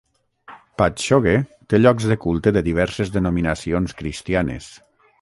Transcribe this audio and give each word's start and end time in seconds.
Patchogue 0.81 1.33
té 1.73 1.81
llocs 1.83 2.09
de 2.13 2.19
culte 2.25 2.57
de 2.57 2.65
diverses 2.71 3.15
denominacions 3.19 3.99
cristianes. 4.03 4.73